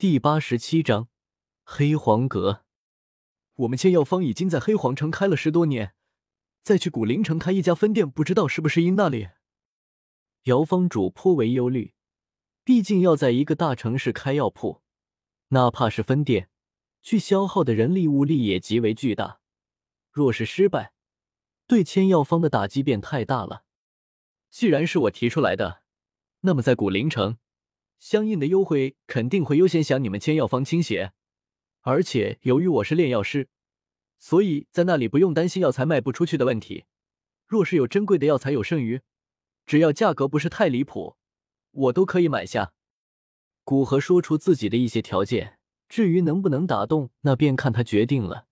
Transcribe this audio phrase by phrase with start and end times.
[0.00, 1.08] 第八十七章
[1.64, 2.64] 黑黄阁。
[3.56, 5.92] 我们千药方已经在黑皇城开了十多年，
[6.62, 9.30] 再去古灵城开一家分店，不知道是不是因那里？
[10.44, 11.94] 姚方主颇为忧虑，
[12.62, 14.82] 毕竟要在一个大城市开药铺，
[15.48, 16.48] 哪怕是分店，
[17.02, 19.40] 去消耗的人力物力也极为巨大。
[20.12, 20.92] 若是失败，
[21.66, 23.64] 对千药方的打击便太大了。
[24.48, 25.82] 既然是我提出来的，
[26.42, 27.38] 那么在古灵城。
[27.98, 31.12] 相应的优惠肯定会优先向你们千药方倾斜，
[31.82, 33.48] 而且由于我是炼药师，
[34.18, 36.84] 所以在那里不用担心药材卖不出去的问题。
[37.46, 39.00] 若是有珍贵的药材有剩余，
[39.66, 41.16] 只要价格不是太离谱，
[41.72, 42.72] 我都可以买下。
[43.64, 48.46] 古河说出自己的一些条件，至于能不能打动，那便看他决定了。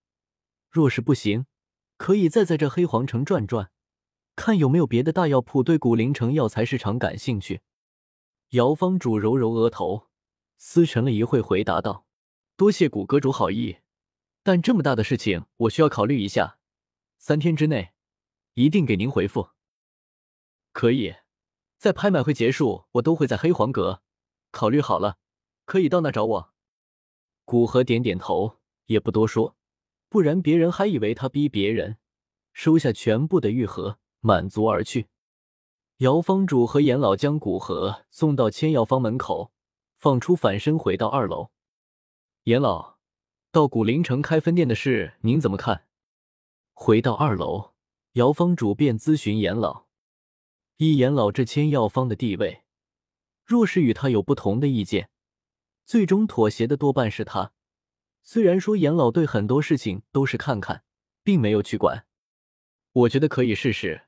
[0.70, 1.46] 若是不行，
[1.96, 3.70] 可以再在这黑皇城转转，
[4.34, 7.60] 看有没有别的大药铺对古灵城药材市场感兴趣。
[8.50, 10.06] 姚方主揉揉额头，
[10.56, 12.06] 思沉了一会，回答道
[12.56, 13.78] ：“多谢古阁主好意，
[14.44, 16.58] 但这么大的事情，我需要考虑一下。
[17.18, 17.92] 三天之内，
[18.54, 19.48] 一定给您回复。
[20.72, 21.16] 可以，
[21.76, 24.02] 在拍卖会结束，我都会在黑黄阁。
[24.52, 25.18] 考虑好了，
[25.64, 26.54] 可以到那找我。”
[27.44, 29.56] 古河点点头，也不多说，
[30.08, 31.98] 不然别人还以为他逼别人，
[32.52, 35.08] 收下全部的玉盒，满足而去。
[35.98, 39.50] 姚方主和严老将古河送到千药方门口，
[39.96, 41.50] 放出反身回到二楼。
[42.42, 42.98] 严老，
[43.50, 45.86] 到古灵城开分店的事，您怎么看？
[46.74, 47.72] 回到二楼，
[48.12, 49.86] 姚方主便咨询严老。
[50.76, 52.64] 依严老这千药方的地位，
[53.42, 55.08] 若是与他有不同的意见，
[55.86, 57.52] 最终妥协的多半是他。
[58.22, 60.84] 虽然说严老对很多事情都是看看，
[61.22, 62.06] 并没有去管，
[62.92, 64.05] 我觉得可以试试。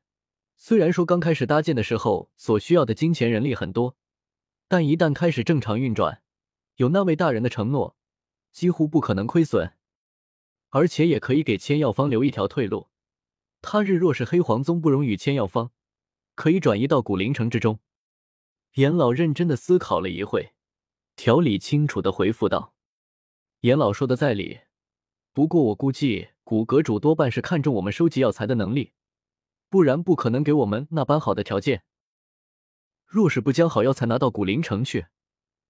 [0.61, 3.97] 虽然说刚开始搭建的时候所需要的金钱人力很多，
[4.67, 6.20] 但一旦开始正常运转，
[6.75, 7.97] 有那位大人的承诺，
[8.50, 9.75] 几乎不可能亏损，
[10.70, 12.89] 而且也可以给千药方留一条退路。
[13.62, 15.71] 他日若是黑皇宗不容与千药方，
[16.34, 17.78] 可以转移到古灵城之中。
[18.75, 20.55] 严老认真的思考了一会，
[21.15, 22.75] 条理清楚的回复道
[23.62, 24.61] ：“严老说的在理，
[25.32, 28.93] 不过我估计古阁主多半是看中我们收集药材的能力。”
[29.69, 31.84] 不然不可能给我们那般好的条件。
[33.06, 35.06] 若是不将好药材拿到古灵城去，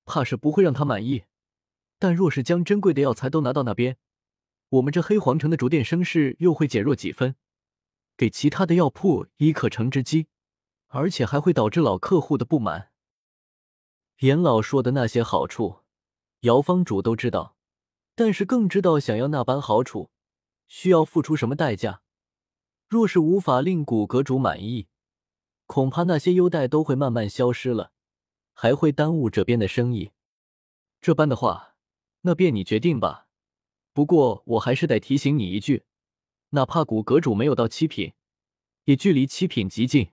[0.05, 1.25] 怕是不会让他满意。
[1.99, 3.97] 但若是将珍贵的药材都拿到那边，
[4.69, 7.37] 我们这黑皇城的逐渐声势又会减弱几分，
[8.17, 10.29] 给其他的药铺以可乘之机，
[10.89, 12.91] 而且还会导致老客户的不满。
[14.19, 15.79] 严老说的那些好处，
[16.41, 17.57] 姚方主都知道，
[18.15, 20.11] 但是更知道想要那般好处，
[20.67, 22.03] 需要付出什么代价。
[22.89, 24.89] 若是无法令古阁主满意，
[25.67, 27.93] 恐怕那些优待都会慢慢消失了，
[28.55, 30.13] 还会耽误这边的生意。
[31.03, 31.75] 这般的话，
[32.23, 33.29] 那便你决定吧。
[33.93, 35.85] 不过我还是得提醒你一句，
[36.51, 38.15] 哪怕古阁主没有到七品，
[38.85, 40.13] 也距离七品极近，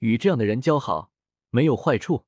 [0.00, 1.10] 与这样的人交好
[1.48, 2.26] 没有坏处。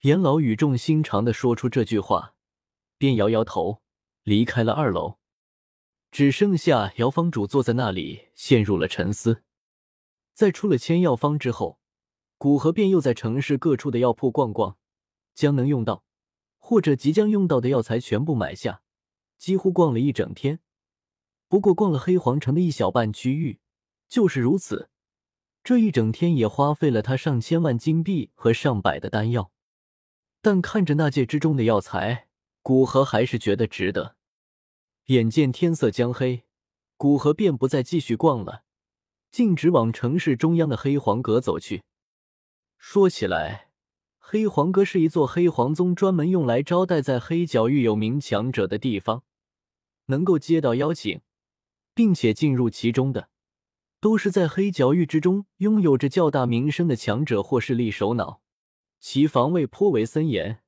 [0.00, 2.34] 严老语重心长的说出这句话，
[2.98, 3.80] 便摇摇头，
[4.24, 5.19] 离开了二楼。
[6.10, 9.42] 只剩下姚方主坐在那里，陷入了沉思。
[10.34, 11.78] 在出了千药方之后，
[12.36, 14.76] 古河便又在城市各处的药铺逛逛，
[15.34, 16.04] 将能用到
[16.58, 18.82] 或者即将用到的药材全部买下，
[19.38, 20.60] 几乎逛了一整天。
[21.48, 23.60] 不过逛了黑皇城的一小半区域，
[24.08, 24.88] 就是如此。
[25.62, 29.52] 这一整天也花费了他上千万金币和上百的丹药，
[30.40, 32.28] 但看着那界之中的药材，
[32.62, 34.16] 古河还是觉得值得。
[35.10, 36.44] 眼见天色将黑，
[36.96, 38.62] 古河便不再继续逛了，
[39.32, 41.82] 径直往城市中央的黑皇阁走去。
[42.78, 43.70] 说起来，
[44.20, 49.24] 黑皇阁是一座黑皇宗专门用来招待在黑角域有名强者的地方，
[50.06, 51.20] 能够接到邀请，
[51.92, 53.30] 并且进入其中的，
[54.00, 58.42] 都是在黑角域之中拥有着较大名声的强者或势力首脑，
[59.00, 60.62] 其防卫颇为森严，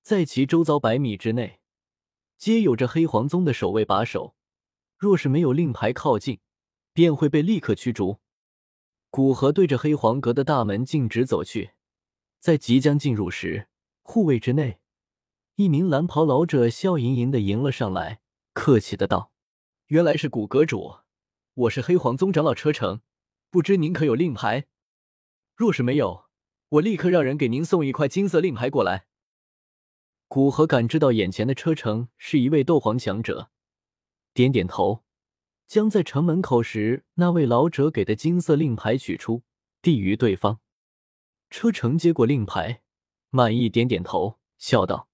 [0.00, 1.59] 在其周遭百米之内。
[2.40, 4.34] 皆有着黑皇宗的守卫把守，
[4.96, 6.40] 若是没有令牌靠近，
[6.94, 8.18] 便会被立刻驱逐。
[9.10, 11.72] 古河对着黑皇阁的大门径直走去，
[12.38, 13.68] 在即将进入时，
[14.00, 14.80] 护卫之内，
[15.56, 18.22] 一名蓝袍老者笑盈盈的迎了上来，
[18.54, 19.32] 客气的道
[19.88, 21.00] ：“原来是古阁主，
[21.52, 23.02] 我是黑皇宗长老车成，
[23.50, 24.64] 不知您可有令牌？
[25.54, 26.24] 若是没有，
[26.70, 29.08] 我立刻让人给您送一块金色令牌过来。”
[30.30, 33.50] 古河感知到眼前的车程是一位斗皇强者，
[34.32, 35.02] 点点头，
[35.66, 39.42] 将在城门口时那位老者给的金色令牌取出，
[39.82, 40.60] 递于对方。
[41.50, 42.82] 车程接过令牌，
[43.30, 45.08] 满意点点头，笑道：“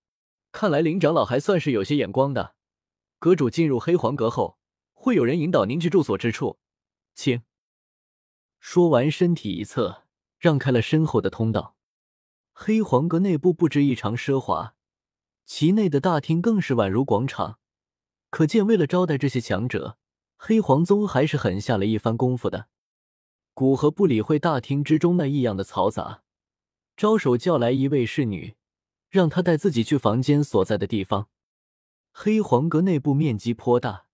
[0.52, 2.54] 看来林长老还算是有些眼光的。
[3.18, 4.58] 阁主进入黑皇阁后，
[4.92, 6.58] 会有人引导您去住所之处，
[7.14, 7.42] 请。
[8.60, 10.02] 说完，身体一侧，
[10.38, 11.74] 让开了身后的通道。
[12.52, 14.75] 黑皇阁内部布置异常奢华，
[15.46, 17.60] 其内的大厅更是宛如广场，
[18.30, 19.96] 可见为了招待这些强者，
[20.36, 22.66] 黑皇宗还是狠下了一番功夫的。
[23.54, 26.24] 古河不理会大厅之中那异样的嘈杂，
[26.96, 28.56] 招手叫来一位侍女，
[29.08, 31.28] 让她带自己去房间所在的地方。
[32.12, 34.06] 黑皇阁内部面积颇大，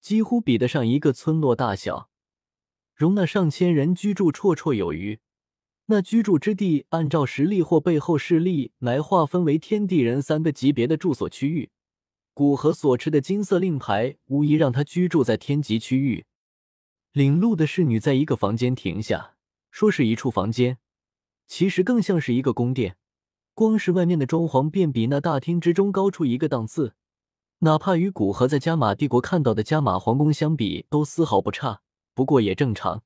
[0.00, 2.08] 几乎比得上一个村落大小，
[2.94, 5.18] 容纳上千人居住绰绰有余。
[5.90, 11.70] 那居住之地，按照实力或背后势力来划分为天地人三个级别的住所区域。
[12.34, 16.26] 古河所持的金色令牌，无疑让他居住在天级区域。
[17.12, 19.34] 领路的侍女在一个房间停下，
[19.70, 20.76] 说是一处房间，
[21.46, 22.98] 其实更像是一个宫殿。
[23.54, 26.92] 光是外面的装潢，便比那大厅之中高出一个档次。
[27.60, 31.80] 哪怕与古河在加玛帝国看到的加玛皇宫相比，都丝毫不差。
[32.14, 33.02] 不过也正常，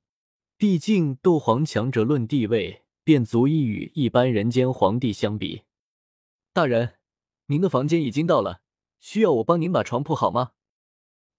[0.62, 5.64] 毕竟斗皇强者论地位，便足以与一般人间皇帝相比。
[6.52, 7.00] 大人，
[7.46, 8.62] 您的房间已经到了，
[9.00, 10.52] 需要我帮您把床铺好吗？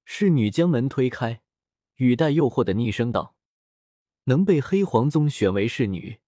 [0.04, 1.42] 侍女将门推开，
[1.96, 3.38] 语带诱惑的昵声道
[4.28, 6.20] ：“能被黑皇宗选为侍女，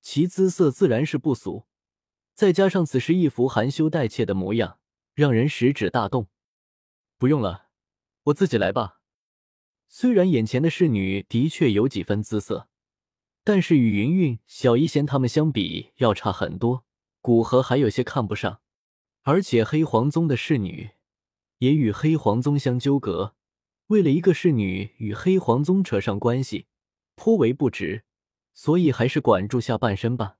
[0.00, 1.66] 其姿色自然是不俗，
[2.34, 4.80] 再加上此时一副含羞带怯的模样。”
[5.14, 6.26] 让人食指大动。
[7.18, 7.68] 不用了，
[8.24, 9.01] 我自己来吧。
[9.94, 12.66] 虽然眼前的侍女的确有几分姿色，
[13.44, 16.86] 但是与云云、小一仙他们相比要差很多。
[17.20, 18.62] 古河还有些看不上，
[19.20, 20.92] 而且黑皇宗的侍女
[21.58, 23.34] 也与黑皇宗相纠葛，
[23.88, 26.64] 为了一个侍女与黑皇宗扯上关系，
[27.14, 28.04] 颇为不值，
[28.54, 30.38] 所以还是管住下半身吧。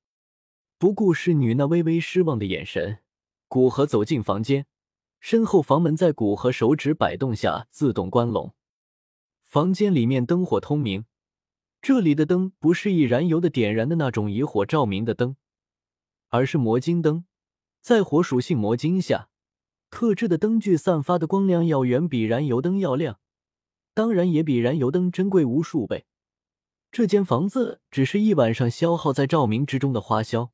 [0.79, 3.01] 不顾侍女那微微失望的眼神。
[3.49, 4.65] 古河走进房间，
[5.21, 8.55] 身后房门在古河手指摆动下自动关拢。
[9.53, 11.05] 房间里面灯火通明，
[11.83, 15.37] 这里的灯不是以燃油的点燃的那种以火照明的灯，
[16.31, 17.27] 而是魔晶灯。
[17.83, 19.29] 在火属性魔晶下，
[19.91, 23.21] 特制的灯具散发的光亮要远比燃油灯要亮，
[23.93, 26.07] 当然也比燃油灯珍贵无数倍。
[26.91, 30.51] 这间房子只是一晚上消耗在照明之中的花销。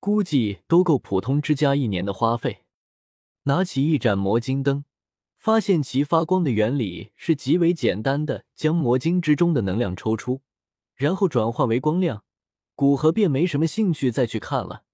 [0.00, 2.64] 估计都够普通之家一年的花费。
[3.44, 4.84] 拿起一盏魔晶灯，
[5.42, 10.40] 发现其发光的原理是极为简单的，将魔晶之中的能量抽出，
[10.94, 12.22] 然后转化为光亮。
[12.76, 14.84] 古河便没什么兴趣再去看了。